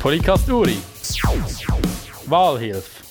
Polycasturi. 0.00 0.78
Wahlhilfe. 2.26 3.04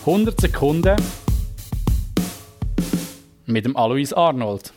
100 0.00 0.40
Sekunden 0.40 0.96
mit 3.44 3.66
dem 3.66 3.76
Alois 3.76 4.14
Arnold. 4.14 4.72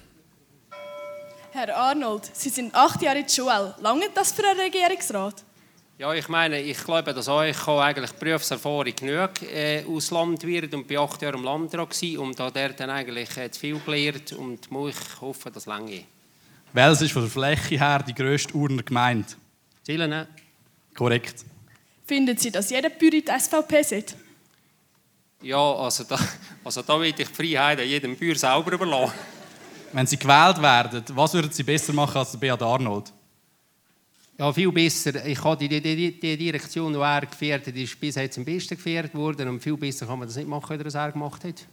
Herr 1.51 1.77
Arnold, 1.77 2.29
Sie 2.33 2.49
sind 2.49 2.75
acht 2.75 3.01
Jahre 3.01 3.19
in 3.19 3.25
der 3.25 3.33
Schule. 3.33 3.75
Lange 3.79 4.09
das 4.13 4.33
für 4.33 4.45
einen 4.45 4.59
Regierungsrat? 4.59 5.45
Ja, 5.97 6.13
ich 6.13 6.27
meine, 6.27 6.61
ich 6.61 6.83
glaube, 6.83 7.13
dass 7.13 7.29
euch 7.29 7.67
eigentlich 7.67 8.11
Berufserfahrung 8.13 8.95
genug 8.95 9.41
äh, 9.43 9.85
aus 9.85 10.11
Landwirt 10.11 10.73
und 10.73 10.87
bei 10.87 10.97
acht 10.97 11.21
Jahren 11.21 11.35
im 11.35 11.43
Landrat 11.43 12.01
war 12.01 12.21
und 12.21 12.39
da 12.39 12.49
der 12.51 12.69
dann 12.73 12.89
eigentlich 12.89 13.37
äh, 13.37 13.49
zu 13.49 13.59
viel 13.61 13.79
gelernt 13.79 14.33
und 14.33 14.69
muss 14.71 14.95
ich 14.95 15.21
hoffen, 15.21 15.53
dass 15.53 15.63
es 15.63 15.67
lange 15.67 16.03
Wels 16.73 17.01
ist 17.01 17.11
von 17.11 17.23
der 17.23 17.31
Fläche 17.31 17.79
her 17.79 18.03
die 18.03 18.13
grösste 18.13 18.53
Urner 18.53 18.83
Gemeinde. 18.83 19.27
Zielen, 19.83 20.09
ne? 20.09 20.27
Korrekt. 20.95 21.45
Finden 22.05 22.37
Sie, 22.37 22.51
dass 22.51 22.69
jeder 22.69 22.89
Bürger 22.89 23.21
die 23.21 23.39
SVP 23.39 23.83
sieht? 23.83 24.15
Ja, 25.41 25.73
also 25.73 26.03
da, 26.03 26.19
also 26.63 26.81
da 26.81 26.99
will 26.99 27.09
ich 27.09 27.15
die 27.15 27.25
Freiheit 27.25 27.79
an 27.79 27.87
jedem 27.87 28.17
Bauer 28.17 28.35
selber 28.35 28.73
überlassen. 28.73 29.13
Wenn 29.93 30.05
Sie 30.05 30.17
gewählt 30.17 30.61
werden, 30.61 31.03
was 31.13 31.33
würden 31.33 31.51
Sie 31.51 31.63
besser 31.63 31.93
machen 31.93 32.17
als 32.17 32.31
der 32.31 32.37
Beat 32.37 32.61
Arnold? 32.61 33.11
Ja, 34.37 34.53
viel 34.53 34.71
besser. 34.71 35.25
Ich 35.25 35.43
habe 35.43 35.67
die, 35.67 35.81
die, 35.81 36.19
die 36.19 36.37
Direktion, 36.37 36.93
die 36.93 36.99
er 36.99 37.21
geführt 37.21 37.67
hat, 37.67 37.75
ist 37.75 37.99
bis 37.99 38.15
jetzt 38.15 38.37
am 38.37 38.45
besten 38.45 38.75
geführt 38.75 39.13
worden 39.13 39.49
und 39.49 39.61
viel 39.61 39.75
besser 39.75 40.05
kann 40.05 40.19
man 40.19 40.27
das 40.27 40.37
nicht 40.37 40.47
machen, 40.47 40.81
als 40.81 40.95
er 40.95 41.11
gemacht 41.11 41.43
hat. 41.43 41.65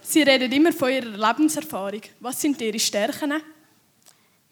Sie 0.00 0.22
reden 0.22 0.50
immer 0.52 0.72
von 0.72 0.90
Ihrer 0.90 1.10
Lebenserfahrung. 1.10 2.00
Was 2.20 2.40
sind 2.40 2.60
Ihre 2.60 2.78
Stärken? 2.78 3.34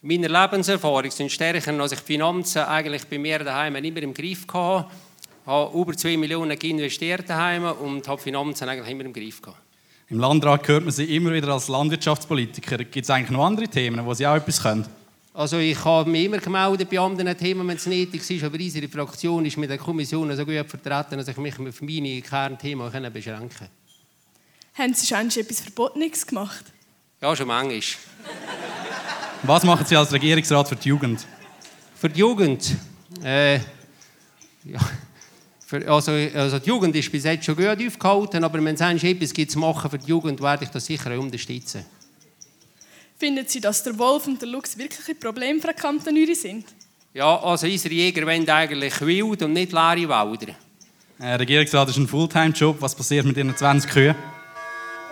Meine 0.02 0.28
Lebenserfahrung 0.28 1.10
sind 1.10 1.30
stärker, 1.30 1.78
als 1.78 1.92
ich 1.92 2.00
die 2.00 2.06
Finanzen 2.06 2.62
eigentlich 2.62 3.06
bei 3.06 3.18
mir 3.18 3.40
daheim 3.40 3.76
immer 3.76 4.02
im 4.02 4.15
Griff 4.15 4.46
hatte. 4.51 4.88
Ich 5.42 5.46
habe 5.46 5.79
über 5.79 5.95
2 5.95 6.16
Millionen 6.16 6.52
investiert 6.52 7.29
daheim 7.29 7.65
und 7.65 8.09
habe 8.09 8.16
die 8.16 8.23
Finanzen 8.23 8.66
eigentlich 8.66 8.88
immer 8.88 9.04
im 9.04 9.12
Griff 9.12 9.42
gehabt. 9.42 9.60
Im 10.09 10.18
Landrat 10.18 10.66
hört 10.68 10.84
man 10.84 10.90
Sie 10.90 11.04
immer 11.15 11.34
wieder 11.34 11.48
als 11.48 11.68
Landwirtschaftspolitiker. 11.68 12.79
Gibt 12.79 13.04
es 13.04 13.10
eigentlich 13.10 13.30
noch 13.30 13.45
andere 13.45 13.68
Themen, 13.68 14.04
wo 14.07 14.15
Sie 14.15 14.26
auch 14.26 14.37
etwas 14.37 14.62
können? 14.62 14.87
Also 15.34 15.59
ich 15.59 15.84
habe 15.84 16.09
mich 16.09 16.24
immer 16.24 16.38
gemeldet 16.38 16.88
bei 16.88 16.98
anderen 16.98 17.37
Themen, 17.37 17.68
wenn 17.68 17.76
es 17.76 17.85
nötig 17.85 18.29
ist, 18.29 18.42
aber 18.42 18.57
unsere 18.59 18.88
Fraktion 18.88 19.45
ist 19.45 19.59
mit 19.59 19.68
der 19.68 19.76
Kommission 19.76 20.35
so 20.35 20.46
gut 20.46 20.66
vertreten, 20.66 21.18
dass 21.18 21.29
ich 21.29 21.37
mich 21.37 21.60
auf 21.60 21.82
meine 21.82 22.23
Kernthemen 22.23 23.12
beschränken 23.12 23.51
kann. 23.51 23.68
Haben 24.79 24.95
Sie 24.95 25.07
schon 25.07 25.29
etwas 25.29 25.60
Verbotenes 25.60 26.26
gemacht? 26.26 26.64
Ja, 27.20 27.37
schon 27.37 27.48
manchmal. 27.48 27.82
Was 29.43 29.65
machen 29.65 29.87
Sie 29.87 29.96
als 29.96 30.13
Regierungsrat 30.13 30.69
für 30.69 30.77
die 30.77 30.88
Jugend? 30.91 31.27
Für 31.95 32.10
die 32.10 32.21
Jugend? 32.21 32.77
Äh, 33.24 33.57
ja. 33.57 34.80
Für, 35.66 35.88
also, 35.91 36.13
also 36.13 36.59
die 36.59 36.69
Jugend 36.69 36.95
ist 36.97 37.10
bis 37.10 37.24
jetzt 37.24 37.45
schon 37.45 37.57
gut 37.57 37.87
aufgehalten, 37.87 38.45
aber 38.45 38.63
wenn 38.63 38.74
es 38.74 38.80
etwas 39.02 39.32
gibt 39.32 39.51
zu 39.51 39.59
machen 39.59 39.91
für 39.91 39.99
die 39.99 40.09
Jugend, 40.09 40.43
werde 40.43 40.65
ich 40.65 40.71
das 40.71 40.85
sicher 40.85 41.10
auch 41.13 41.21
unterstützen. 41.21 41.87
Finden 43.19 43.47
Sie, 43.47 43.60
dass 43.60 43.82
der 43.82 43.99
Wolf 43.99 44.27
und 44.27 44.43
der 44.43 44.49
Luchs 44.49 44.77
wirklich 44.77 45.09
ein 45.09 45.19
Problem 45.19 45.60
für 45.60 45.69
den 45.69 45.77
Kanton 45.77 46.16
Uri 46.16 46.35
sind? 46.35 46.66
Ja, 47.15 47.41
also 47.41 47.66
unsere 47.66 47.95
Jäger 47.95 48.27
wollen 48.27 48.49
eigentlich 48.49 49.01
wild 49.01 49.43
und 49.43 49.52
nicht 49.54 49.73
leere 49.73 50.09
Wälder. 50.09 50.54
Äh, 51.19 51.35
Regierungsrat 51.35 51.88
ist 51.88 51.97
ein 51.97 52.09
Fulltime-Job. 52.09 52.77
Was 52.80 52.95
passiert 52.95 53.25
mit 53.27 53.37
Ihren 53.37 53.57
20 53.57 53.91
Kühen? 53.91 54.15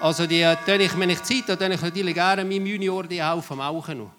Also 0.01 0.27
die, 0.27 0.42
ich, 0.42 0.98
wenn 0.98 1.11
ich 1.11 1.23
Zeit 1.23 1.45
habe, 1.48 1.57
dann 1.57 1.73
ich 1.73 1.81
natürlich 1.81 2.15
gerne 2.15 2.45
meinem 2.45 2.67
Junior 2.67 3.05
die 3.05 3.23
helfen, 3.23 3.57
melken. 3.57 4.17